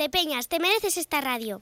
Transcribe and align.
De 0.00 0.08
Peñas, 0.08 0.48
te 0.48 0.58
mereces 0.60 0.96
esta 0.96 1.20
radio. 1.20 1.60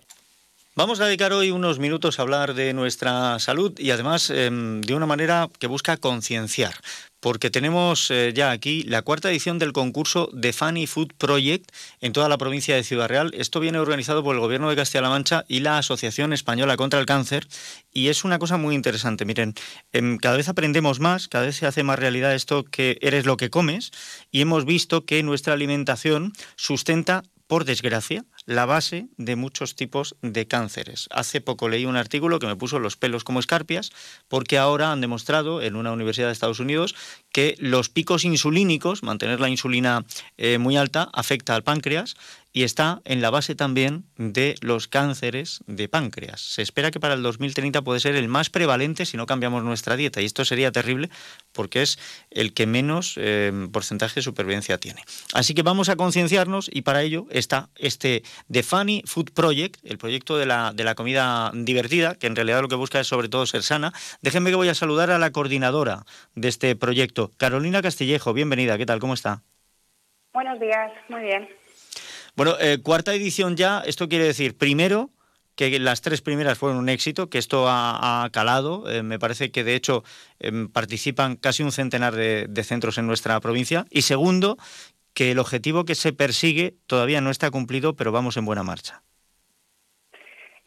Vamos 0.77 1.01
a 1.01 1.07
dedicar 1.07 1.33
hoy 1.33 1.51
unos 1.51 1.81
minutos 1.81 2.21
a 2.21 2.23
hablar 2.23 2.55
de 2.55 2.73
nuestra 2.73 3.37
salud 3.41 3.77
y 3.81 3.91
además 3.91 4.31
em, 4.31 4.81
de 4.81 4.95
una 4.95 5.07
manera 5.07 5.49
que 5.59 5.67
busca 5.67 5.97
concienciar 5.97 6.73
porque 7.19 7.51
tenemos 7.51 8.13
eh, 8.13 8.33
ya 8.33 8.53
aquí 8.53 8.85
la 8.85 9.03
cuarta 9.03 9.29
edición 9.29 9.59
del 9.59 9.73
concurso 9.73 10.31
de 10.33 10.53
Funny 10.53 10.87
Food 10.87 11.15
Project 11.19 11.73
en 12.01 12.13
toda 12.13 12.29
la 12.29 12.39
provincia 12.39 12.77
de 12.77 12.85
Ciudad 12.85 13.09
Real. 13.09 13.33
Esto 13.35 13.59
viene 13.59 13.81
organizado 13.81 14.23
por 14.23 14.37
el 14.37 14.41
Gobierno 14.41 14.71
de 14.71 14.77
Castilla-La 14.77 15.09
Mancha 15.09 15.45
y 15.49 15.59
la 15.59 15.79
Asociación 15.79 16.33
Española 16.33 16.77
contra 16.77 17.01
el 17.01 17.07
Cáncer 17.07 17.49
y 17.93 18.07
es 18.07 18.23
una 18.23 18.39
cosa 18.39 18.57
muy 18.57 18.77
interesante. 18.77 19.25
Miren, 19.25 19.55
em, 19.93 20.17
cada 20.17 20.37
vez 20.37 20.49
aprendemos 20.49 21.01
más, 21.01 21.27
cada 21.27 21.47
vez 21.47 21.57
se 21.57 21.67
hace 21.67 21.83
más 21.83 21.99
realidad 21.99 22.37
esto 22.37 22.63
que 22.63 22.99
eres 23.01 23.27
lo 23.27 23.37
que 23.37 23.51
comes 23.51 23.91
y 24.31 24.43
hemos 24.43 24.65
visto 24.65 25.05
que 25.05 25.25
nuestra 25.25 25.55
alimentación 25.55 26.33
sustenta 26.55 27.25
por 27.49 27.65
desgracia, 27.65 28.25
la 28.45 28.67
base 28.67 29.09
de 29.17 29.35
muchos 29.35 29.75
tipos 29.75 30.17
de 30.23 30.47
cánceres. 30.47 31.09
Hace 31.11 31.41
poco 31.41 31.69
leí 31.69 31.87
un 31.87 31.97
artículo 31.97 32.39
que 32.39 32.47
me 32.47 32.57
puso 32.57 32.79
los 32.79 32.97
pelos 32.97 33.25
como 33.25 33.41
escarpias, 33.41 33.91
porque 34.29 34.59
ahora 34.59 34.93
han 34.93 35.01
demostrado 35.01 35.63
en 35.63 35.75
una 35.75 35.91
universidad 35.91 36.29
de 36.29 36.35
Estados 36.35 36.61
Unidos 36.61 36.95
que 37.33 37.57
los 37.59 37.89
picos 37.89 38.25
insulínicos, 38.25 39.03
mantener 39.03 39.41
la 39.41 39.49
insulina 39.49 40.05
eh, 40.37 40.59
muy 40.59 40.77
alta, 40.77 41.09
afecta 41.13 41.55
al 41.55 41.65
páncreas 41.65 42.17
y 42.59 42.65
está 42.65 43.03
en 43.05 43.23
la 43.23 43.31
base 43.31 43.55
también 43.55 44.03
de 44.17 44.57
los 44.63 44.89
cánceres 44.89 45.63
de 45.69 45.89
páncreas. 45.89 46.41
Se 46.41 46.61
espera 46.61 46.91
que 46.91 46.99
para 46.99 47.15
el 47.15 47.23
2030 47.23 47.83
puede 47.83 48.01
ser 48.01 48.17
el 48.17 48.27
más 48.27 48.51
prevalente 48.51 49.07
si 49.07 49.17
no 49.17 49.27
cambiamos 49.27 49.63
nuestra 49.63 49.95
dieta 49.95 50.21
y 50.21 50.25
esto 50.25 50.45
sería 50.45 50.73
terrible 50.73 51.09
porque 51.53 51.83
es 51.83 52.01
el 52.33 52.55
que 52.55 52.67
menos 52.67 53.15
eh, 53.17 53.53
porcentaje 53.73 54.17
de 54.17 54.23
supervivencia 54.23 54.77
tiene. 54.79 55.05
Así 55.35 55.55
que 55.55 55.63
vamos 55.63 55.89
a 55.89 55.95
concienciarnos 55.95 56.69
y 56.73 56.83
para 56.83 57.03
ello 57.03 57.29
está 57.31 57.69
este 57.77 58.25
The 58.51 58.65
Funny 58.65 59.05
Food 59.07 59.31
Project, 59.35 59.77
el 59.85 59.97
proyecto 59.97 60.37
de 60.37 60.47
la, 60.47 60.73
de 60.73 60.83
la 60.83 60.97
comida 60.97 61.53
divertida, 61.55 62.17
que 62.17 62.27
en 62.27 62.35
realidad 62.35 62.61
lo 62.63 62.69
que 62.69 62.75
busca 62.75 62.99
es 62.99 63.07
sobre 63.07 63.29
todo 63.29 63.47
ser 63.47 63.63
sana. 63.63 63.93
Déjenme 64.21 64.51
que 64.51 64.57
voy 64.57 64.69
a 64.69 64.75
saludar 64.75 65.13
a 65.13 65.21
la 65.21 65.31
coordinadora 65.31 66.07
de 66.35 66.49
este 66.49 66.75
proyecto, 66.75 67.31
Carolina 67.37 67.83
Castillejo. 67.83 68.33
Bienvenida, 68.33 68.77
¿qué 68.77 68.85
tal? 68.85 68.99
¿Cómo 68.99 69.15
está? 69.15 69.45
Buenos 70.33 70.59
días, 70.59 70.91
muy 71.09 71.23
bien. 71.23 71.58
Bueno, 72.39 72.55
eh, 72.61 72.79
cuarta 72.81 73.13
edición 73.13 73.57
ya, 73.57 73.81
esto 73.81 74.09
quiere 74.09 74.25
decir, 74.25 74.57
primero, 74.57 75.11
que 75.57 75.77
las 75.81 76.03
tres 76.03 76.21
primeras 76.21 76.57
fueron 76.57 76.79
un 76.79 76.89
éxito, 76.89 77.29
que 77.29 77.39
esto 77.39 77.65
ha, 77.69 78.29
calado. 78.33 78.89
Eh, 78.89 79.03
me 79.03 79.19
parece 79.19 79.51
que 79.51 79.65
de 79.65 79.75
hecho 79.75 80.05
em, 80.39 80.69
participan 80.69 81.35
casi 81.35 81.65
un 81.65 81.73
centenar 81.73 82.15
de, 82.15 82.63
centros 82.65 82.97
en 82.97 83.09
nuestra 83.09 83.41
provincia. 83.41 83.87
Y 83.91 84.03
segundo, 84.03 84.57
que 85.15 85.33
el 85.33 85.41
objetivo 85.41 85.85
que 85.85 85.97
se 85.97 86.13
persigue 86.13 86.77
todavía 86.87 87.21
no 87.21 87.31
está 87.31 87.51
cumplido, 87.51 87.97
pero 87.97 88.13
vamos 88.13 88.37
en 88.37 88.45
buena 88.45 88.63
marcha. 88.63 89.03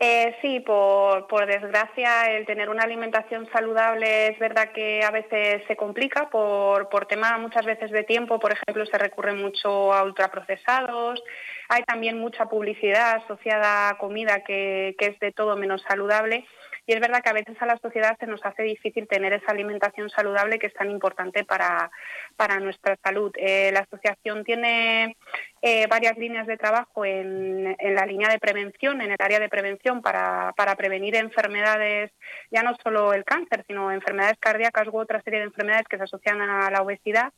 Eh, 0.04 0.36
sí, 0.42 0.60
por, 0.62 1.28
por, 1.28 1.46
desgracia, 1.46 2.36
el 2.36 2.48
tener 2.48 2.70
una 2.70 2.82
alimentación 2.82 3.48
saludable 3.54 4.30
es 4.30 4.40
verdad 4.40 4.72
que 4.72 5.04
a 5.04 5.12
veces 5.12 5.62
se 5.68 5.76
complica 5.76 6.28
por, 6.32 6.90
por 6.90 7.06
tema 7.06 7.38
muchas 7.38 7.68
veces 7.68 7.92
de 7.92 8.02
tiempo. 8.02 8.40
Por 8.40 8.52
ejemplo, 8.52 8.84
se 8.88 8.98
recurre 8.98 9.34
mucho 9.34 9.94
a 9.94 10.02
ultraprocesados. 10.02 11.24
Hay 11.70 11.84
también 11.84 12.18
mucha 12.18 12.48
publicidad 12.48 13.22
asociada 13.24 13.90
a 13.90 13.98
comida 14.00 14.44
que, 14.44 14.96
que 14.98 15.06
es 15.06 15.20
de 15.20 15.34
todo 15.34 15.56
menos 15.56 15.84
saludable. 15.88 16.48
Y 16.92 16.94
es 16.94 17.00
verdad 17.00 17.22
que 17.24 17.30
a 17.30 17.34
veces 17.34 17.56
a 17.62 17.66
la 17.66 17.78
sociedad 17.78 18.18
se 18.20 18.28
nos 18.28 18.46
hace 18.46 18.64
difícil 18.64 19.08
tener 19.08 19.32
esa 19.32 19.54
alimentación 19.54 20.10
saludable 20.10 20.60
que 20.60 20.68
es 20.68 20.74
tan 20.74 20.92
importante 20.92 21.46
para, 21.46 21.90
para 22.36 22.60
nuestra 22.60 22.98
salud. 23.02 23.32
Eh, 23.38 23.72
la 23.72 23.80
asociación 23.80 24.44
tiene 24.44 25.16
eh, 25.62 25.88
varias 25.88 26.18
líneas 26.18 26.48
de 26.48 26.58
trabajo 26.58 27.06
en, 27.06 27.78
en, 27.80 27.96
la 27.96 28.06
línea 28.06 28.28
de 28.28 28.40
prevención, 28.40 29.00
en 29.00 29.12
el 29.12 29.18
área 29.18 29.40
de 29.40 29.48
prevención 29.48 30.02
para, 30.02 30.54
para 30.58 30.76
prevenir 30.76 31.16
enfermedades, 31.16 32.12
ya 32.52 32.62
no 32.62 32.76
solo 32.84 33.14
el 33.14 33.24
cáncer, 33.24 33.64
sino 33.68 33.90
enfermedades 33.90 34.38
cardíacas 34.42 34.90
u 34.90 34.98
otra 34.98 35.22
serie 35.22 35.40
de 35.40 35.46
enfermedades 35.46 35.88
que 35.88 35.96
se 35.96 36.04
asocian 36.04 36.42
a 36.42 36.70
la 36.70 36.82
obesidad 36.82 37.32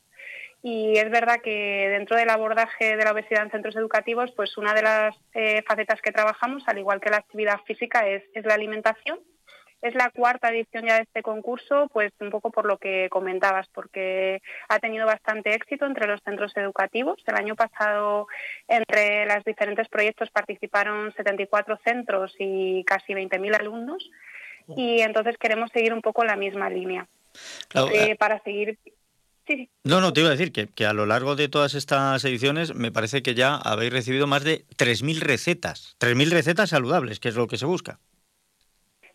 y 0.63 0.97
es 0.97 1.11
verdad 1.11 1.41
que 1.43 1.89
dentro 1.89 2.15
del 2.15 2.29
abordaje 2.29 2.95
de 2.95 3.03
la 3.03 3.11
obesidad 3.11 3.43
en 3.43 3.51
centros 3.51 3.75
educativos, 3.75 4.31
pues 4.31 4.57
una 4.57 4.73
de 4.73 4.81
las 4.81 5.15
eh, 5.33 5.61
facetas 5.67 6.01
que 6.01 6.13
trabajamos, 6.13 6.63
al 6.67 6.79
igual 6.79 7.01
que 7.01 7.09
la 7.09 7.17
actividad 7.17 7.59
física, 7.67 8.07
es, 8.07 8.23
es 8.33 8.45
la 8.45 8.53
alimentación 8.53 9.19
es 9.83 9.93
la 9.95 10.09
cuarta 10.11 10.49
edición 10.49 10.85
ya 10.85 10.95
de 10.95 11.03
este 11.03 11.21
concurso, 11.21 11.89
pues 11.91 12.13
un 12.21 12.29
poco 12.29 12.51
por 12.51 12.65
lo 12.65 12.77
que 12.77 13.09
comentabas, 13.11 13.67
porque 13.67 14.41
ha 14.69 14.79
tenido 14.79 15.05
bastante 15.05 15.53
éxito 15.53 15.85
entre 15.85 16.07
los 16.07 16.21
centros 16.23 16.55
educativos. 16.55 17.21
El 17.27 17.35
año 17.35 17.55
pasado, 17.55 18.27
entre 18.69 19.25
los 19.25 19.43
diferentes 19.43 19.89
proyectos, 19.89 20.29
participaron 20.31 21.13
74 21.13 21.77
centros 21.83 22.33
y 22.39 22.85
casi 22.85 23.13
20.000 23.13 23.59
alumnos. 23.59 24.09
Y 24.77 25.01
entonces 25.01 25.37
queremos 25.37 25.69
seguir 25.73 25.93
un 25.93 26.01
poco 26.01 26.23
la 26.23 26.37
misma 26.37 26.69
línea. 26.69 27.05
Eh, 27.73 28.11
eh, 28.11 28.15
para 28.15 28.41
seguir 28.41 28.79
Sí, 29.45 29.69
No, 29.83 29.99
no, 29.99 30.13
te 30.13 30.21
iba 30.21 30.29
a 30.29 30.31
decir 30.31 30.53
que, 30.53 30.67
que, 30.67 30.85
a 30.85 30.93
lo 30.93 31.05
largo 31.05 31.35
de 31.35 31.49
todas 31.49 31.73
estas 31.73 32.23
ediciones 32.23 32.73
me 32.73 32.93
parece 32.93 33.21
que 33.21 33.35
ya 33.35 33.57
habéis 33.57 33.91
recibido 33.91 34.25
más 34.25 34.45
de 34.45 34.65
3.000 34.77 35.19
recetas. 35.19 35.97
3.000 35.99 36.29
recetas 36.29 36.69
saludables, 36.69 37.19
que 37.19 37.27
es 37.27 37.35
lo 37.35 37.47
que 37.47 37.57
se 37.57 37.65
busca. 37.65 37.99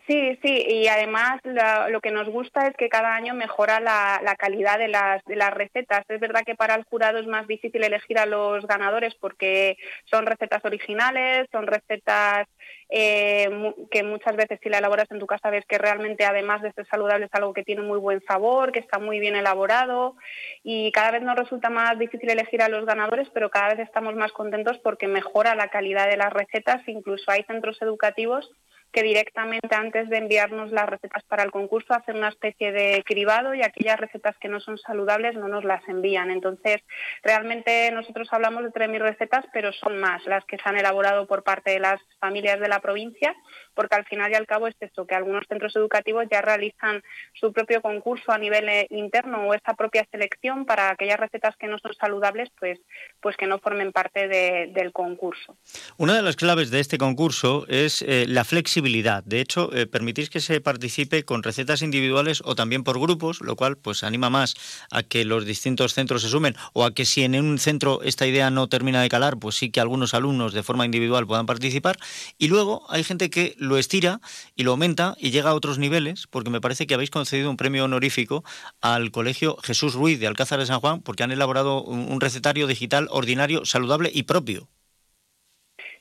Sí, 0.09 0.39
sí, 0.43 0.65
y 0.67 0.89
además 0.89 1.39
lo, 1.45 2.01
que 2.01 2.11
nos 2.11 2.31
gusta 2.31 2.67
es 2.67 2.75
que 2.79 2.89
cada 2.89 3.15
año 3.15 3.35
mejora 3.35 3.79
la, 3.79 4.35
calidad 4.39 4.79
de 4.79 4.89
las, 4.89 5.23
de 5.25 5.37
las 5.37 5.53
recetas. 5.53 6.03
Es 6.09 6.19
verdad 6.19 6.45
que 6.47 6.55
para 6.55 6.77
el 6.77 6.85
jurado 6.85 7.19
es 7.19 7.27
más 7.27 7.47
difícil 7.47 7.85
elegir 7.85 8.19
a 8.19 8.25
los 8.25 8.67
ganadores 8.67 9.15
porque 9.17 9.77
son 10.07 10.25
recetas 10.25 10.65
originales, 10.65 11.47
son 11.53 11.67
recetas 11.67 12.49
eh, 12.89 13.75
que 13.91 14.03
muchas 14.03 14.35
veces 14.35 14.59
si 14.63 14.71
la 14.71 14.79
elaboras 14.79 15.11
en 15.11 15.19
tu 15.19 15.27
casa 15.27 15.51
ves 15.51 15.67
que 15.67 15.77
realmente 15.77 16.25
además 16.25 16.63
de 16.63 16.73
ser 16.73 16.87
saludable 16.87 17.27
es 17.27 17.35
algo 17.35 17.53
que 17.53 17.63
tiene 17.63 17.83
muy 17.83 17.99
buen 17.99 18.23
sabor, 18.25 18.73
que 18.73 18.79
está 18.79 18.99
muy 18.99 19.21
bien 19.21 19.37
elaborado 19.37 20.17
y 20.65 20.91
cada 20.93 21.11
vez 21.11 21.21
nos 21.21 21.37
resulta 21.37 21.69
más 21.69 21.99
difícil 21.99 22.31
elegir 22.31 22.63
a 22.63 22.71
los 22.71 22.87
ganadores, 22.87 23.29
pero 23.35 23.51
cada 23.51 23.75
vez 23.75 23.81
estamos 23.81 24.15
más 24.15 24.33
contentos 24.33 24.79
porque 24.79 25.07
mejora 25.07 25.55
la 25.55 25.69
calidad 25.69 26.09
de 26.09 26.17
las 26.17 26.33
recetas. 26.33 26.81
Incluso 26.89 27.31
hay 27.31 27.43
centros 27.43 27.77
educativos 27.83 28.51
que 28.93 29.03
directamente 29.03 29.75
antes 29.75 30.09
de 30.09 30.19
enviarnos 30.19 30.73
las 30.73 30.89
recetas 30.89 31.23
para 31.25 31.43
el 31.43 31.51
concurso 31.51 31.95
hacen 31.95 32.17
una 32.17 32.29
especie 32.29 32.73
de 32.73 33.03
cribado 33.05 33.55
y 33.55 33.63
aquellas 33.63 33.99
recetas 33.99 34.37
que 34.39 34.49
no 34.49 34.61
son 34.61 34.79
saludables 34.79 35.37
no 35.37 35.49
nos 35.49 35.65
las 35.65 35.87
envían. 35.89 36.31
Entonces, 36.31 36.79
realmente 37.23 37.91
nosotros 37.93 38.29
hablamos 38.33 38.65
de 38.65 38.71
3.000 38.71 38.99
recetas, 39.01 39.45
pero 39.53 39.73
son 39.73 39.99
más 39.99 40.25
las 40.27 40.45
que 40.47 40.57
se 40.57 40.63
han 40.65 40.79
elaborado 40.79 41.27
por 41.27 41.43
parte 41.43 41.73
de 41.73 41.81
las 41.81 42.01
familias 42.19 42.61
de 42.61 42.69
la 42.69 42.81
provincia, 42.81 43.35
porque 43.79 43.95
al 43.95 44.07
final 44.07 44.33
y 44.33 44.35
al 44.35 44.49
cabo 44.49 44.67
es 44.67 44.75
esto, 44.81 45.07
que 45.07 45.15
algunos 45.15 45.45
centros 45.49 45.77
educativos 45.77 46.25
ya 46.29 46.43
realizan 46.43 47.01
su 47.33 47.53
propio 47.53 47.81
concurso 47.81 48.33
a 48.33 48.39
nivel 48.39 48.69
eh, 48.69 48.89
interno 48.91 49.47
o 49.47 49.55
esa 49.55 49.75
propia 49.75 50.05
selección 50.11 50.67
para 50.67 50.91
aquellas 50.91 51.21
recetas 51.21 51.55
que 51.57 51.69
no 51.69 51.79
son 51.79 51.95
saludables, 51.95 52.49
pues, 52.59 52.81
pues 53.21 53.37
que 53.37 53.47
no 53.47 53.61
formen 53.61 53.93
parte 53.93 54.27
del 54.27 54.91
concurso. 54.93 55.57
Una 55.97 56.17
de 56.17 56.23
las 56.23 56.35
claves 56.35 56.73
de 56.73 56.81
este 56.81 56.99
concurso 56.99 57.67
es 57.69 58.03
eh, 58.03 58.25
la 58.27 58.45
flexibilidad 58.45 59.23
de 59.25 59.41
hecho, 59.41 59.71
eh, 59.75 59.87
permitís 59.87 60.29
que 60.29 60.41
se 60.41 60.61
participe 60.61 61.25
con 61.25 61.45
recetas 61.45 61.83
individuales 61.83 62.43
o 62.45 62.57
también 62.57 62.83
por 62.83 62.99
grupos, 62.99 63.41
lo 63.43 63.55
cual 63.55 63.77
pues 63.77 64.03
anima 64.03 64.29
más 64.29 64.57
a 64.91 65.03
que 65.05 65.25
los 65.25 65.45
distintos 65.45 65.95
centros 65.95 66.23
se 66.23 66.29
sumen 66.29 66.57
o 66.73 66.85
a 66.85 66.95
que 66.95 67.05
si 67.05 67.23
en 67.23 67.37
un 67.37 67.59
centro 67.59 68.01
esta 68.03 68.27
idea 68.27 68.51
no 68.51 68.67
termina 68.69 69.03
de 69.03 69.09
calar, 69.09 69.39
pues 69.39 69.55
sí 69.55 69.71
que 69.71 69.81
algunos 69.81 70.15
alumnos 70.15 70.53
de 70.53 70.63
forma 70.63 70.85
individual 70.85 71.27
puedan 71.27 71.47
participar. 71.47 71.97
Y 72.39 72.49
luego 72.49 72.87
hay 72.89 73.05
gente 73.05 73.31
que 73.31 73.55
lo 73.69 73.79
estira 73.79 74.21
y 74.57 74.65
lo 74.65 74.73
aumenta 74.73 75.15
y 75.19 75.31
llega 75.31 75.51
a 75.51 75.55
otros 75.55 75.79
niveles, 75.79 76.27
porque 76.27 76.51
me 76.51 76.61
parece 76.61 76.87
que 76.87 76.95
habéis 76.95 77.11
concedido 77.11 77.51
un 77.51 77.57
premio 77.57 77.85
honorífico 77.85 78.45
al 78.81 79.11
Colegio 79.13 79.57
Jesús 79.63 79.95
Ruiz 79.95 80.19
de 80.19 80.27
Alcázar 80.27 80.59
de 80.59 80.67
San 80.67 80.81
Juan, 80.81 81.01
porque 81.03 81.23
han 81.23 81.31
elaborado 81.31 81.83
un 81.83 82.21
recetario 82.21 82.67
digital 82.67 83.07
ordinario, 83.11 83.65
saludable 83.65 84.11
y 84.13 84.25
propio. 84.25 84.69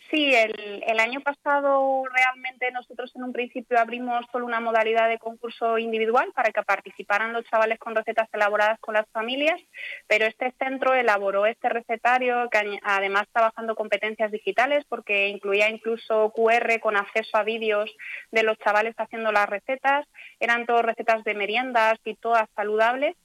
Sí, 0.09 0.34
el, 0.34 0.84
el, 0.88 1.00
año 1.01 1.20
pasado 1.20 2.05
realmente 2.05 2.72
nosotros 2.72 3.11
en 3.16 3.23
un 3.23 3.34
principio 3.34 3.78
abrimos 3.78 4.26
solo 4.31 4.46
una 4.46 4.61
modalidad 4.61 5.09
de 5.09 5.20
concurso 5.20 5.78
individual 5.78 6.31
para 6.34 6.52
que 6.52 6.64
participaran 6.64 7.34
los 7.34 7.43
chavales 7.46 7.78
con 7.78 7.93
recetas 7.93 8.29
elaboradas 8.31 8.79
con 8.79 8.93
las 8.93 9.05
familias, 9.09 9.59
pero 10.08 10.26
este 10.26 10.53
centro 10.59 10.93
elaboró 10.93 11.46
este 11.46 11.67
recetario 11.67 12.49
que 12.49 12.79
además 12.84 13.28
trabajando 13.34 13.76
competencias 13.76 14.31
digitales 14.31 14.85
porque 14.87 15.28
incluía 15.28 15.70
incluso 15.70 16.31
QR 16.34 16.79
con 16.79 16.96
acceso 16.96 17.35
a 17.35 17.43
vídeos 17.43 17.93
de 18.31 18.43
los 18.43 18.58
chavales 18.59 18.96
haciendo 18.97 19.34
las 19.34 19.49
recetas, 19.49 20.05
eran 20.40 20.66
todas 20.66 20.85
recetas 20.85 21.26
de 21.26 21.35
meriendas 21.35 21.99
y 22.05 22.16
todas 22.16 22.47
saludables. 22.55 23.17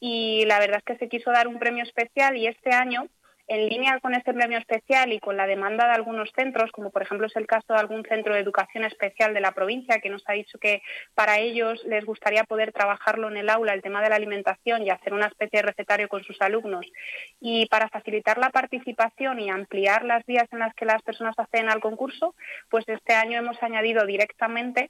Y 0.00 0.44
la 0.44 0.58
verdad 0.58 0.78
es 0.78 0.84
que 0.84 0.98
se 0.98 1.08
quiso 1.08 1.30
dar 1.30 1.48
un 1.48 1.58
premio 1.58 1.82
especial 1.82 2.36
y 2.36 2.46
este 2.46 2.74
año 2.74 3.08
en 3.48 3.68
línea 3.68 4.00
con 4.00 4.14
este 4.14 4.34
premio 4.34 4.58
especial 4.58 5.12
y 5.12 5.20
con 5.20 5.36
la 5.36 5.46
demanda 5.46 5.86
de 5.86 5.92
algunos 5.92 6.32
centros, 6.34 6.72
como 6.72 6.90
por 6.90 7.02
ejemplo 7.02 7.26
es 7.28 7.36
el 7.36 7.46
caso 7.46 7.72
de 7.72 7.78
algún 7.78 8.04
centro 8.04 8.34
de 8.34 8.40
educación 8.40 8.84
especial 8.84 9.34
de 9.34 9.40
la 9.40 9.52
provincia, 9.52 10.00
que 10.00 10.10
nos 10.10 10.24
ha 10.26 10.32
dicho 10.32 10.58
que 10.58 10.82
para 11.14 11.38
ellos 11.38 11.82
les 11.84 12.04
gustaría 12.04 12.44
poder 12.44 12.72
trabajarlo 12.72 13.28
en 13.28 13.36
el 13.36 13.48
aula, 13.48 13.72
el 13.72 13.82
tema 13.82 14.02
de 14.02 14.10
la 14.10 14.16
alimentación 14.16 14.82
y 14.82 14.90
hacer 14.90 15.14
una 15.14 15.26
especie 15.26 15.60
de 15.60 15.66
recetario 15.66 16.08
con 16.08 16.24
sus 16.24 16.40
alumnos. 16.40 16.86
Y 17.40 17.66
para 17.66 17.88
facilitar 17.88 18.38
la 18.38 18.50
participación 18.50 19.38
y 19.38 19.50
ampliar 19.50 20.04
las 20.04 20.24
vías 20.26 20.48
en 20.52 20.58
las 20.58 20.74
que 20.74 20.84
las 20.84 21.02
personas 21.02 21.38
acceden 21.38 21.70
al 21.70 21.80
concurso, 21.80 22.34
pues 22.68 22.88
este 22.88 23.14
año 23.14 23.38
hemos 23.38 23.62
añadido 23.62 24.06
directamente 24.06 24.88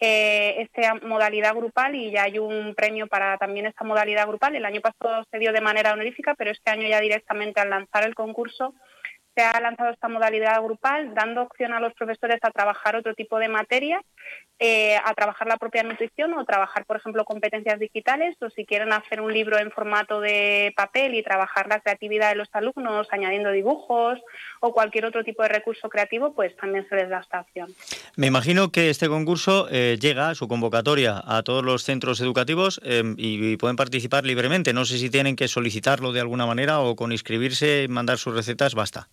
eh, 0.00 0.62
esta 0.62 0.94
modalidad 0.94 1.54
grupal 1.54 1.94
y 1.94 2.10
ya 2.10 2.22
hay 2.22 2.38
un 2.38 2.74
premio 2.74 3.06
para 3.06 3.36
también 3.36 3.66
esta 3.66 3.84
modalidad 3.84 4.26
grupal. 4.26 4.56
El 4.56 4.64
año 4.64 4.80
pasado 4.80 5.24
se 5.30 5.38
dio 5.38 5.52
de 5.52 5.60
manera 5.60 5.92
honorífica, 5.92 6.34
pero 6.34 6.50
este 6.50 6.70
año 6.70 6.88
ya 6.88 7.00
directamente 7.00 7.60
al 7.60 7.70
lanzar 7.70 7.97
el 8.04 8.14
concurso 8.14 8.74
se 9.34 9.44
ha 9.44 9.60
lanzado 9.60 9.90
esta 9.90 10.08
modalidad 10.08 10.60
grupal, 10.62 11.14
dando 11.14 11.42
opción 11.42 11.72
a 11.72 11.80
los 11.80 11.94
profesores 11.94 12.38
a 12.42 12.50
trabajar 12.50 12.96
otro 12.96 13.14
tipo 13.14 13.38
de 13.38 13.48
materias, 13.48 14.02
eh, 14.60 14.96
a 15.04 15.14
trabajar 15.14 15.46
la 15.46 15.56
propia 15.56 15.84
nutrición 15.84 16.34
o 16.34 16.44
trabajar, 16.44 16.84
por 16.84 16.96
ejemplo, 16.96 17.24
competencias 17.24 17.78
digitales, 17.78 18.36
o 18.40 18.50
si 18.50 18.64
quieren 18.64 18.92
hacer 18.92 19.20
un 19.20 19.32
libro 19.32 19.56
en 19.56 19.70
formato 19.70 20.20
de 20.20 20.72
papel 20.76 21.14
y 21.14 21.22
trabajar 21.22 21.68
la 21.68 21.78
creatividad 21.78 22.30
de 22.30 22.34
los 22.34 22.48
alumnos 22.52 23.06
añadiendo 23.12 23.52
dibujos 23.52 24.18
o 24.60 24.72
cualquier 24.72 25.04
otro 25.04 25.22
tipo 25.22 25.44
de 25.44 25.50
recurso 25.50 25.88
creativo, 25.88 26.32
pues 26.32 26.56
también 26.56 26.84
se 26.88 26.96
les 26.96 27.08
da 27.08 27.20
esta 27.20 27.40
opción. 27.42 27.68
Me 28.16 28.26
imagino 28.26 28.72
que 28.72 28.90
este 28.90 29.08
concurso 29.08 29.68
eh, 29.70 29.96
llega, 30.00 30.34
su 30.34 30.48
convocatoria, 30.48 31.22
a 31.24 31.44
todos 31.44 31.64
los 31.64 31.84
centros 31.84 32.20
educativos 32.20 32.80
eh, 32.84 33.04
y, 33.16 33.52
y 33.52 33.56
pueden 33.58 33.76
participar 33.76 34.24
libremente. 34.24 34.72
No 34.72 34.84
sé 34.84 34.98
si 34.98 35.08
tienen 35.08 35.36
que 35.36 35.46
solicitarlo 35.46 36.10
de 36.10 36.20
alguna 36.20 36.46
manera 36.46 36.80
o 36.80 36.96
con 36.96 37.12
inscribirse, 37.12 37.86
mandar 37.88 38.18
sus 38.18 38.34
recetas, 38.34 38.74
basta. 38.74 39.08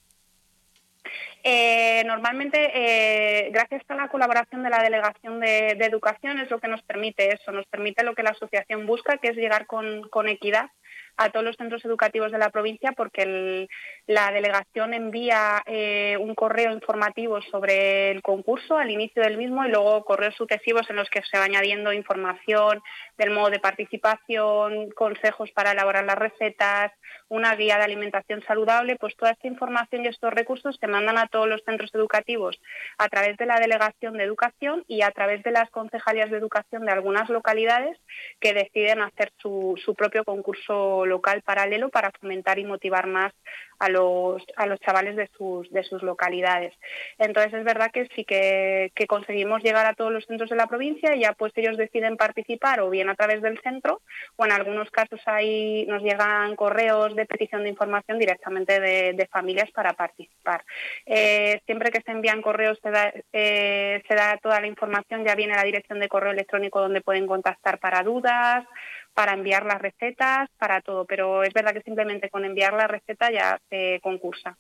Eh, 1.48 2.04
normalmente, 2.08 2.72
eh, 2.74 3.52
gracias 3.52 3.84
a 3.88 3.94
la 3.94 4.08
colaboración 4.08 4.64
de 4.64 4.72
la 4.72 4.82
Delegación 4.82 5.40
de, 5.40 5.78
Educación, 5.80 6.40
es 6.40 6.50
lo 6.50 6.60
que 6.60 6.68
nos 6.68 6.82
permite 6.82 7.36
eso, 7.36 7.52
nos 7.52 7.68
permite 7.68 8.04
lo 8.04 8.16
que 8.16 8.24
la 8.24 8.32
asociación 8.32 8.88
busca, 8.88 9.20
que 9.20 9.28
es 9.28 9.36
llegar 9.36 9.68
con, 9.68 10.10
con 10.10 10.28
equidad 10.28 10.72
a 11.18 11.30
todos 11.30 11.46
los 11.46 11.56
centros 11.56 11.84
educativos 11.86 12.32
de 12.32 12.38
la 12.38 12.50
provincia 12.50 12.92
porque 12.92 13.68
la 14.08 14.32
delegación 14.32 14.94
envía 14.94 15.64
eh, 15.66 16.18
un 16.20 16.36
correo 16.36 16.72
informativo 16.72 17.42
sobre 17.44 18.12
el 18.12 18.22
concurso 18.22 18.78
al 18.78 18.92
inicio 18.92 19.24
del 19.24 19.38
mismo 19.38 19.66
y 19.66 19.70
luego 19.70 20.04
correos 20.04 20.36
sucesivos 20.36 20.90
en 20.90 20.98
los 20.98 21.10
que 21.10 21.22
se 21.24 21.38
va 21.38 21.46
añadiendo 21.46 21.94
información 21.94 22.82
del 23.18 23.32
modo 23.32 23.50
de 23.50 23.60
participación, 23.60 24.92
consejos 24.92 25.52
para 25.52 25.72
elaborar 25.72 26.06
las 26.06 26.18
recetas, 26.18 26.92
una 27.30 27.56
guía 27.56 27.78
de 27.78 27.84
alimentación 27.84 28.44
saludable, 28.44 28.98
pues 28.98 29.16
toda 29.16 29.32
esta 29.32 29.48
información 29.48 30.06
y 30.06 30.10
estos 30.10 30.34
recursos 30.34 30.78
se 30.80 30.88
mandan 30.88 31.18
a 31.18 31.28
todos 31.28 31.48
los 31.48 31.64
centros 31.64 31.94
educativos 31.94 32.60
a 32.98 33.08
través 33.10 33.38
de 33.38 33.46
la 33.46 33.60
Delegación 33.60 34.18
de 34.18 34.24
Educación 34.24 34.84
y 34.88 35.02
a 35.02 35.12
través 35.12 35.44
de 35.44 35.52
las 35.52 35.70
concejalías 35.70 36.30
de 36.30 36.38
educación 36.38 36.86
de 36.86 36.92
algunas 36.92 37.30
localidades 37.30 37.98
que 38.40 38.54
deciden 38.54 39.02
hacer 39.02 39.32
su, 39.38 39.80
su 39.84 39.96
propio 39.96 40.24
concurso 40.24 41.05
local 41.06 41.42
paralelo 41.42 41.90
para 41.90 42.12
fomentar 42.12 42.60
y 42.60 42.66
motivar 42.66 43.08
más 43.08 43.34
a 43.80 43.90
los, 43.90 44.42
a 44.56 44.66
los 44.68 44.80
chavales 44.80 45.16
de 45.16 45.30
sus, 45.38 45.70
de 45.72 45.84
sus 45.84 46.02
localidades. 46.02 46.74
Entonces 47.18 47.54
es 47.54 47.64
verdad 47.64 47.92
que 47.92 48.08
sí 48.16 48.24
que, 48.24 48.92
conseguimos 49.08 49.62
llegar 49.62 49.86
a 49.86 49.94
todos 49.94 50.12
los 50.12 50.26
centros 50.26 50.50
de 50.50 50.56
la 50.56 50.68
provincia 50.68 51.16
y 51.16 51.22
ya 51.22 51.34
pues 51.34 51.54
ellos 51.56 51.78
deciden 51.78 52.18
participar 52.18 52.80
o 52.80 52.90
bien 52.90 53.10
a 53.10 53.16
través 53.16 53.42
del 53.42 53.60
centro 53.62 54.02
o 54.36 54.46
en 54.46 54.52
algunos 54.52 54.90
casos 54.90 55.22
ahí 55.26 55.86
nos 55.88 56.02
llegan 56.02 56.56
correos 56.56 57.16
de 57.16 57.26
petición 57.26 57.64
de 57.64 57.70
información 57.70 58.18
directamente 58.18 58.80
de, 58.80 59.26
familias 59.32 59.70
para 59.72 59.94
participar. 59.94 60.64
Eh, 61.06 61.60
siempre 61.66 61.92
que 61.92 62.02
se 62.02 62.12
envían 62.12 62.42
correos 62.42 62.80
se 62.82 62.92
da, 62.92 63.12
eh, 63.34 64.02
se 64.08 64.16
da 64.16 64.38
toda 64.38 64.62
la 64.62 64.68
información, 64.68 65.26
ya 65.26 65.36
viene 65.36 65.56
la 65.56 65.64
dirección 65.64 66.00
de 66.00 66.08
correo 66.08 66.32
electrónico 66.32 66.80
donde 66.80 67.02
pueden 67.02 67.28
contactar 67.28 67.80
para 67.80 68.04
dudas, 68.04 68.66
para 69.16 69.34
enviar 69.34 69.66
las 69.66 69.82
recetas, 69.82 70.50
para 70.60 70.82
todo, 70.82 71.06
pero 71.06 71.42
es 71.44 71.54
verdad 71.54 71.74
que 71.74 71.82
simplemente 71.82 72.30
con 72.30 72.46
enviar 72.46 72.74
la 72.74 72.88
receta 72.88 73.32
ya 73.32 73.60
se 73.70 74.00
concursa. 74.04 74.58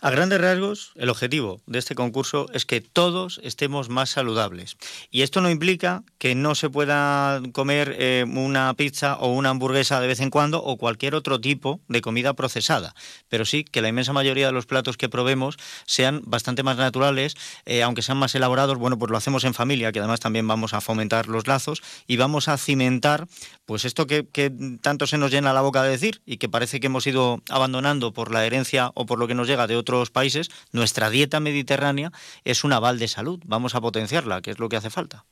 A 0.00 0.10
grandes 0.10 0.40
rasgos, 0.40 0.92
el 0.96 1.08
objetivo 1.08 1.60
de 1.66 1.78
este 1.78 1.94
concurso 1.94 2.46
es 2.52 2.66
que 2.66 2.80
todos 2.80 3.40
estemos 3.42 3.88
más 3.88 4.10
saludables. 4.10 4.76
Y 5.10 5.22
esto 5.22 5.40
no 5.40 5.50
implica 5.50 6.04
que 6.18 6.34
no 6.34 6.54
se 6.54 6.68
pueda 6.68 7.40
comer 7.52 7.96
eh, 7.98 8.24
una 8.28 8.72
pizza 8.74 9.16
o 9.16 9.32
una 9.32 9.50
hamburguesa 9.50 10.00
de 10.00 10.06
vez 10.06 10.20
en 10.20 10.30
cuando 10.30 10.62
o 10.62 10.76
cualquier 10.76 11.14
otro 11.14 11.40
tipo 11.40 11.80
de 11.88 12.02
comida 12.02 12.34
procesada, 12.34 12.94
pero 13.28 13.44
sí 13.44 13.64
que 13.64 13.80
la 13.80 13.88
inmensa 13.88 14.12
mayoría 14.12 14.46
de 14.46 14.52
los 14.52 14.66
platos 14.66 14.96
que 14.96 15.08
probemos 15.08 15.56
sean 15.86 16.20
bastante 16.24 16.62
más 16.62 16.76
naturales, 16.76 17.34
eh, 17.64 17.82
aunque 17.82 18.02
sean 18.02 18.18
más 18.18 18.34
elaborados, 18.34 18.78
bueno, 18.78 18.98
pues 18.98 19.10
lo 19.10 19.16
hacemos 19.16 19.44
en 19.44 19.54
familia, 19.54 19.92
que 19.92 19.98
además 19.98 20.20
también 20.20 20.46
vamos 20.46 20.74
a 20.74 20.80
fomentar 20.80 21.26
los 21.26 21.46
lazos 21.46 21.82
y 22.06 22.16
vamos 22.16 22.48
a 22.48 22.58
cimentar 22.58 23.26
pues 23.64 23.84
esto 23.84 24.06
que, 24.06 24.26
que 24.30 24.52
tanto 24.80 25.06
se 25.06 25.18
nos 25.18 25.32
llena 25.32 25.52
la 25.52 25.62
boca 25.62 25.82
de 25.82 25.90
decir 25.90 26.20
y 26.26 26.36
que 26.36 26.48
parece 26.48 26.80
que 26.80 26.86
hemos 26.86 27.06
ido 27.06 27.42
abandonando 27.48 28.12
por 28.12 28.30
la 28.30 28.46
herencia 28.46 28.92
o 28.94 29.06
por 29.06 29.18
lo 29.18 29.26
que 29.26 29.34
nos 29.34 29.45
llega 29.46 29.66
de 29.66 29.76
otros 29.76 30.10
países, 30.10 30.50
nuestra 30.72 31.10
dieta 31.10 31.40
mediterránea 31.40 32.12
es 32.44 32.64
un 32.64 32.72
aval 32.72 32.98
de 32.98 33.08
salud. 33.08 33.40
Vamos 33.44 33.74
a 33.74 33.80
potenciarla, 33.80 34.42
que 34.42 34.50
es 34.50 34.58
lo 34.58 34.68
que 34.68 34.76
hace 34.76 34.90
falta. 34.90 35.24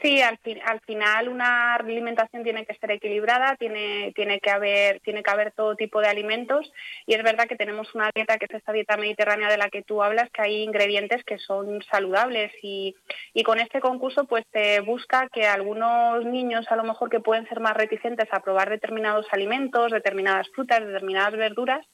Sí, 0.00 0.22
al, 0.22 0.38
al, 0.64 0.80
final 0.80 1.28
una 1.28 1.74
alimentación 1.74 2.44
tiene 2.44 2.64
que 2.64 2.74
ser 2.76 2.92
equilibrada, 2.92 3.56
tiene, 3.56 4.12
tiene, 4.14 4.38
que 4.38 4.50
haber, 4.50 5.00
tiene 5.00 5.24
que 5.24 5.30
haber 5.30 5.50
todo 5.50 5.74
tipo 5.74 6.00
de 6.00 6.06
alimentos 6.06 6.72
y 7.04 7.14
es 7.14 7.22
verdad 7.24 7.48
que 7.48 7.56
tenemos 7.56 7.92
una 7.96 8.10
dieta 8.14 8.38
que 8.38 8.44
es 8.44 8.54
esta 8.54 8.72
dieta 8.72 8.96
mediterránea 8.96 9.48
de 9.48 9.56
la 9.56 9.70
que 9.70 9.82
tú 9.82 10.00
hablas, 10.00 10.30
que 10.30 10.42
hay 10.42 10.62
ingredientes 10.62 11.24
que 11.24 11.38
son 11.38 11.82
saludables 11.90 12.52
y, 12.62 12.94
y 13.34 13.42
con 13.42 13.58
este 13.58 13.80
concurso 13.80 14.24
pues 14.26 14.44
se 14.52 14.80
busca 14.80 15.28
que 15.32 15.46
algunos 15.46 16.24
niños 16.24 16.66
a 16.70 16.76
lo 16.76 16.84
mejor 16.84 17.10
que 17.10 17.18
pueden 17.18 17.48
ser 17.48 17.58
más 17.58 17.76
reticentes 17.76 18.28
a 18.30 18.40
probar 18.40 18.70
determinados 18.70 19.26
alimentos, 19.32 19.90
determinadas 19.90 20.48
frutas, 20.54 20.78
determinadas 20.78 21.36
verduras, 21.36 21.84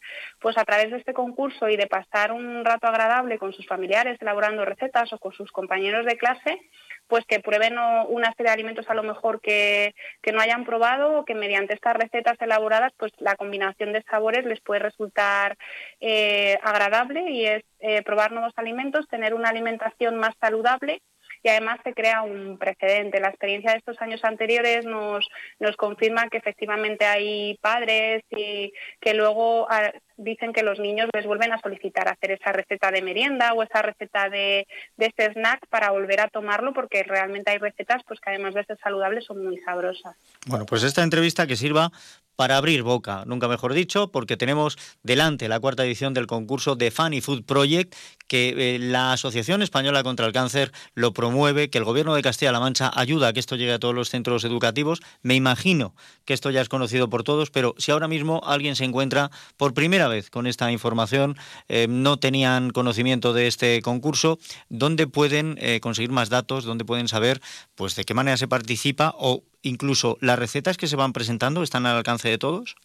pues 0.40 0.58
a 0.58 0.64
través 0.64 0.90
de 0.90 0.98
este 0.98 1.14
concurso 1.14 1.70
y 1.70 1.76
de 1.76 1.86
pasar 1.86 2.32
un 2.32 2.66
rato 2.66 2.86
agradable 2.86 3.38
con 3.38 3.54
sus 3.54 3.66
familiares 3.66 4.20
elaborando 4.20 4.64
recetas 4.66 5.10
o 5.14 5.18
con 5.18 5.32
sus 5.32 5.50
compañeros 5.52 6.04
de 6.04 6.18
clase, 6.18 6.60
pues 7.06 7.24
que 7.26 7.40
prueben 7.40 7.76
una 8.08 8.32
serie 8.32 8.50
de 8.50 8.54
alimentos 8.54 8.88
a 8.88 8.94
lo 8.94 9.02
mejor 9.02 9.40
que, 9.40 9.94
no 10.32 10.40
hayan 10.40 10.64
probado 10.64 11.20
o 11.20 11.24
que 11.24 11.34
mediante 11.34 11.74
estas 11.74 11.94
recetas 11.94 12.36
elaboradas 12.40 12.92
pues 12.96 13.12
la 13.18 13.36
combinación 13.36 13.92
de 13.92 14.02
sabores 14.02 14.44
les 14.44 14.60
puede 14.60 14.80
resultar 14.80 15.56
eh, 16.00 16.58
agradable 16.62 17.30
y 17.30 17.46
es 17.46 17.62
eh, 17.80 18.02
probar 18.02 18.32
nuevos 18.32 18.52
alimentos, 18.56 19.06
tener 19.08 19.34
una 19.34 19.50
alimentación 19.50 20.16
más 20.16 20.34
saludable 20.40 21.02
y 21.44 21.50
además 21.50 21.78
se 21.84 21.92
crea 21.92 22.22
un 22.22 22.58
precedente. 22.58 23.20
La 23.20 23.28
experiencia 23.28 23.72
de 23.72 23.78
estos 23.78 24.00
años 24.00 24.24
anteriores 24.24 24.86
nos, 24.86 25.28
nos 25.60 25.76
confirma 25.76 26.28
que 26.30 26.38
efectivamente 26.38 27.04
hay 27.04 27.58
padres 27.60 28.22
y 28.30 28.72
que 28.98 29.14
luego 29.14 29.68
dicen 30.16 30.52
que 30.52 30.62
los 30.62 30.78
niños 30.78 31.08
les 31.12 31.26
vuelven 31.26 31.52
a 31.52 31.60
solicitar 31.60 32.08
hacer 32.08 32.32
esa 32.32 32.52
receta 32.52 32.90
de 32.90 33.02
merienda 33.02 33.52
o 33.52 33.62
esa 33.62 33.82
receta 33.82 34.28
de, 34.28 34.66
este 34.98 35.32
snack 35.32 35.66
para 35.68 35.90
volver 35.90 36.20
a 36.20 36.28
tomarlo 36.28 36.72
porque 36.72 37.02
realmente 37.02 37.50
hay 37.50 37.58
recetas 37.58 38.02
pues 38.06 38.20
que 38.20 38.30
además 38.30 38.54
de 38.54 38.64
ser 38.64 38.78
saludables 38.78 39.24
son 39.24 39.44
muy 39.44 39.58
sabrosas. 39.58 40.16
Bueno, 40.46 40.66
pues 40.66 40.82
esta 40.82 41.02
entrevista 41.02 41.46
que 41.46 41.56
sirva 41.56 41.90
para 42.36 42.56
abrir 42.56 42.82
boca, 42.82 43.24
nunca 43.26 43.48
mejor 43.48 43.74
dicho, 43.74 44.10
porque 44.10 44.36
tenemos 44.36 44.76
delante 45.02 45.48
la 45.48 45.60
cuarta 45.60 45.84
edición 45.84 46.14
del 46.14 46.26
concurso 46.26 46.74
de 46.74 46.90
Funny 46.90 47.20
Food 47.20 47.44
Project, 47.44 47.94
que 48.26 48.74
eh, 48.74 48.78
la 48.78 49.12
Asociación 49.12 49.62
Española 49.62 50.02
contra 50.02 50.26
el 50.26 50.32
Cáncer 50.32 50.72
lo 50.94 51.12
promueve, 51.12 51.70
que 51.70 51.78
el 51.78 51.84
Gobierno 51.84 52.14
de 52.14 52.22
Castilla-La 52.22 52.60
Mancha 52.60 52.90
ayuda 52.94 53.28
a 53.28 53.32
que 53.32 53.40
esto 53.40 53.56
llegue 53.56 53.72
a 53.72 53.78
todos 53.78 53.94
los 53.94 54.08
centros 54.08 54.44
educativos. 54.44 55.00
Me 55.22 55.34
imagino 55.34 55.94
que 56.24 56.34
esto 56.34 56.50
ya 56.50 56.60
es 56.60 56.68
conocido 56.68 57.08
por 57.08 57.22
todos, 57.22 57.50
pero 57.50 57.74
si 57.78 57.92
ahora 57.92 58.08
mismo 58.08 58.40
alguien 58.44 58.76
se 58.76 58.84
encuentra 58.84 59.30
por 59.56 59.74
primera 59.74 60.03
con 60.30 60.46
esta 60.46 60.70
información, 60.70 61.36
eh, 61.68 61.86
no 61.88 62.18
tenían 62.18 62.70
conocimiento 62.70 63.32
de 63.32 63.46
este 63.46 63.82
concurso, 63.82 64.38
¿dónde 64.68 65.06
pueden 65.06 65.56
eh, 65.60 65.80
conseguir 65.80 66.10
más 66.10 66.28
datos? 66.28 66.64
¿Dónde 66.64 66.84
pueden 66.84 67.08
saber 67.08 67.40
pues, 67.74 67.96
de 67.96 68.04
qué 68.04 68.14
manera 68.14 68.36
se 68.36 68.48
participa 68.48 69.14
o 69.18 69.42
incluso 69.62 70.18
las 70.20 70.38
recetas 70.38 70.76
que 70.76 70.88
se 70.88 70.96
van 70.96 71.12
presentando 71.12 71.62
están 71.62 71.86
al 71.86 71.96
alcance 71.96 72.28
de 72.28 72.38
todos? 72.38 72.76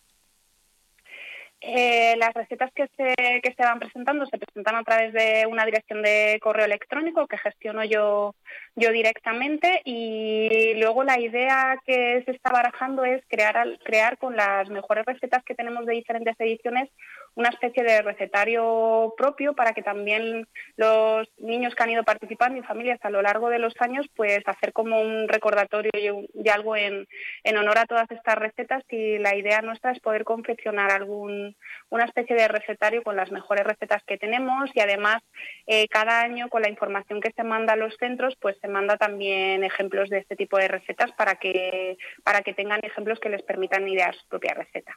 Eh, 1.62 2.16
las 2.18 2.34
recetas 2.34 2.72
que 2.74 2.88
se, 2.96 3.14
que 3.42 3.54
se 3.54 3.64
van 3.64 3.80
presentando 3.80 4.26
se 4.28 4.38
presentan 4.38 4.76
a 4.76 4.84
través 4.84 5.12
de 5.12 5.46
una 5.46 5.66
dirección 5.66 6.02
de 6.02 6.40
correo 6.42 6.66
electrónico 6.66 7.28
que 7.28 7.38
gestiono 7.38 7.84
yo, 7.84 8.34
yo 8.76 8.92
directamente 8.92 9.82
y 9.84 10.76
luego 10.76 11.04
la 11.04 11.20
idea 11.20 11.78
que 11.86 12.24
se 12.24 12.32
está 12.32 12.52
barajando 12.52 13.04
es 13.04 13.22
crear, 13.28 13.78
crear 13.84 14.18
con 14.18 14.38
las 14.38 14.70
mejores 14.70 15.06
recetas 15.06 15.44
que 15.44 15.54
tenemos 15.54 15.86
de 15.86 15.96
diferentes 15.96 16.36
ediciones 16.40 16.90
una 17.36 17.50
especie 17.50 17.84
de 17.84 18.02
recetario 18.02 19.14
propio 19.18 19.54
para 19.54 19.74
que 19.74 19.82
también 19.82 20.48
los 20.76 21.28
niños 21.38 21.74
que 21.74 21.84
han 21.84 21.90
ido 21.92 22.04
participando 22.04 22.60
y 22.60 22.64
familias 22.64 23.00
a 23.04 23.10
lo 23.10 23.22
largo 23.22 23.50
de 23.50 23.60
los 23.60 23.74
años, 23.80 24.06
pues 24.16 24.40
hacer 24.46 24.74
como 24.74 25.00
un 25.00 25.28
recordatorio 25.28 25.92
y, 25.94 26.50
algo 26.50 26.76
en, 26.76 27.08
en, 27.44 27.58
honor 27.58 27.78
a 27.78 27.86
todas 27.86 28.10
estas 28.12 28.36
recetas. 28.36 28.84
Y 28.90 29.20
la 29.20 29.36
idea 29.36 29.62
nuestra 29.62 29.92
es 29.92 30.00
poder 30.00 30.26
confeccionar 30.26 30.92
algún 30.92 31.49
una 31.90 32.06
especie 32.06 32.36
de 32.36 32.48
recetario 32.48 33.04
con 33.04 33.16
las 33.16 33.32
mejores 33.32 33.66
recetas 33.66 34.04
que 34.06 34.18
tenemos 34.18 34.70
y 34.74 34.80
además 34.80 35.22
eh, 35.68 35.88
cada 35.88 36.22
año 36.22 36.50
con 36.50 36.62
la 36.62 36.70
información 36.70 37.22
que 37.22 37.32
se 37.32 37.44
manda 37.44 37.74
a 37.74 37.76
los 37.76 37.96
centros, 37.98 38.36
pues 38.40 38.56
se 38.62 38.68
manda 38.68 38.98
también 38.98 39.64
ejemplos 39.64 40.10
de 40.10 40.20
este 40.20 40.36
tipo 40.36 40.58
de 40.58 40.68
recetas 40.68 41.12
para 41.14 41.36
que, 41.36 41.98
para 42.24 42.42
que 42.42 42.54
tengan 42.54 42.80
ejemplos 42.84 43.20
que 43.20 43.30
les 43.30 43.42
permitan 43.44 43.88
idear 43.88 44.16
su 44.16 44.28
propia 44.28 44.54
receta. 44.54 44.94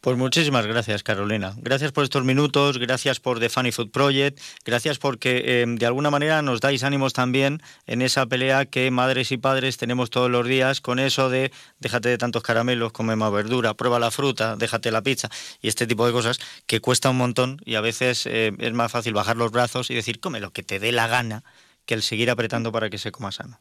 Pues 0.00 0.16
muchísimas 0.16 0.66
gracias, 0.66 1.02
Carolina. 1.02 1.54
Gracias 1.58 1.92
por 1.92 2.04
estos 2.04 2.24
minutos, 2.24 2.78
gracias 2.78 3.18
por 3.18 3.40
The 3.40 3.48
Funny 3.48 3.72
Food 3.72 3.90
Project, 3.90 4.38
gracias 4.64 4.98
porque 4.98 5.62
em, 5.62 5.76
de 5.76 5.86
alguna 5.86 6.10
manera 6.10 6.42
nos 6.42 6.60
dais 6.60 6.84
ánimos 6.84 7.12
también 7.12 7.60
en 7.86 8.02
esa 8.02 8.26
pelea 8.26 8.66
que 8.66 8.90
madres 8.90 9.32
y 9.32 9.36
padres 9.36 9.78
tenemos 9.78 10.10
todos 10.10 10.30
los 10.30 10.46
días 10.46 10.80
con 10.80 10.98
eso 10.98 11.30
de 11.30 11.50
déjate 11.80 12.08
de 12.08 12.18
tantos 12.18 12.42
caramelos, 12.42 12.92
come 12.92 13.16
más 13.16 13.32
verdura, 13.32 13.74
prueba 13.74 13.98
la 13.98 14.10
fruta, 14.10 14.56
déjate 14.56 14.90
la 14.90 15.02
pizza 15.02 15.28
y 15.60 15.68
este 15.76 15.86
tipo 15.86 16.06
de 16.06 16.12
cosas 16.12 16.38
que 16.66 16.80
cuesta 16.80 17.10
un 17.10 17.18
montón 17.18 17.60
y 17.64 17.74
a 17.74 17.82
veces 17.82 18.26
eh, 18.26 18.52
es 18.58 18.72
más 18.72 18.90
fácil 18.90 19.12
bajar 19.12 19.36
los 19.36 19.52
brazos 19.52 19.90
y 19.90 19.94
decir 19.94 20.20
come 20.20 20.40
lo 20.40 20.50
que 20.52 20.62
te 20.62 20.80
dé 20.80 20.90
la 20.90 21.06
gana 21.06 21.44
que 21.84 21.94
el 21.94 22.02
seguir 22.02 22.30
apretando 22.30 22.72
para 22.72 22.88
que 22.90 22.98
se 22.98 23.12
coma 23.12 23.30
sano. 23.30 23.60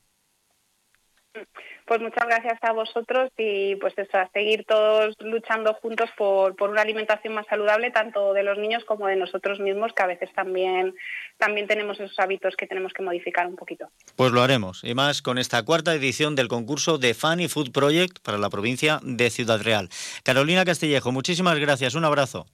Pues 1.86 2.02
muchas 2.02 2.26
gracias 2.26 2.58
a 2.64 2.72
vosotros 2.72 3.30
y 3.38 3.76
pues 3.76 3.94
eso, 3.96 4.18
a 4.18 4.28
seguir 4.34 4.66
todos 4.66 5.16
luchando 5.20 5.76
juntos 5.76 6.10
por, 6.18 6.56
por, 6.56 6.72
una 6.72 6.82
alimentación 6.82 7.36
más 7.36 7.46
saludable, 7.46 7.92
tanto 7.92 8.34
de 8.34 8.42
los 8.42 8.58
niños 8.58 8.84
como 8.86 9.06
de 9.06 9.16
nosotros 9.16 9.60
mismos, 9.60 9.94
que 9.94 10.02
a 10.02 10.08
veces 10.08 10.34
también, 10.34 10.96
también 11.38 11.68
tenemos 11.68 12.00
esos 12.00 12.18
hábitos 12.20 12.56
que 12.56 12.66
tenemos 12.66 12.92
que 12.92 13.04
modificar 13.04 13.46
un 13.46 13.56
poquito. 13.56 13.88
Pues 14.16 14.32
lo 14.32 14.42
haremos, 14.42 14.84
y 14.84 14.96
más 14.96 15.22
con 15.22 15.38
esta 15.38 15.64
cuarta 15.64 15.94
edición 15.94 16.36
del 16.36 16.48
concurso 16.48 16.98
de 16.98 17.14
Funny 17.14 17.48
Food 17.48 17.72
Project 17.72 18.20
para 18.24 18.40
la 18.40 18.50
provincia 18.50 19.00
de 19.04 19.30
Ciudad 19.30 19.62
Real. 19.62 19.90
Carolina 20.24 20.66
Castillejo, 20.66 21.12
muchísimas 21.12 21.60
gracias, 21.60 21.94
un 21.94 22.06
abrazo. 22.06 22.48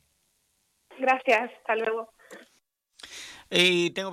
Gracias, 1.00 1.52
hasta 1.58 1.76
luego. 1.78 2.12
Y 3.54 3.90
tengo 3.92 4.10